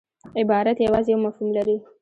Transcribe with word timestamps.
عبارت 0.41 0.77
یوازي 0.85 1.09
یو 1.11 1.23
مفهوم 1.25 1.49
لري. 1.57 1.75